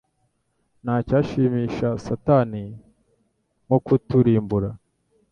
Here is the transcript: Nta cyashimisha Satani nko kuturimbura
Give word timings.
Nta 0.83 0.95
cyashimisha 1.07 1.87
Satani 2.05 2.63
nko 3.65 3.77
kuturimbura 3.85 4.69